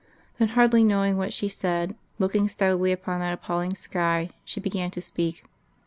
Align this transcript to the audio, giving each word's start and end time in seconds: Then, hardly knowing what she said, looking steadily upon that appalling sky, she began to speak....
Then, 0.39 0.47
hardly 0.57 0.83
knowing 0.83 1.15
what 1.15 1.31
she 1.31 1.47
said, 1.47 1.93
looking 2.17 2.49
steadily 2.49 2.91
upon 2.91 3.19
that 3.19 3.33
appalling 3.33 3.75
sky, 3.75 4.31
she 4.43 4.59
began 4.59 4.89
to 4.89 4.99
speak.... 4.99 5.43